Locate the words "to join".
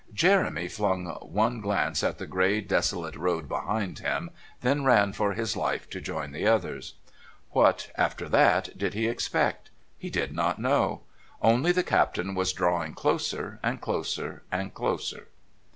5.91-6.31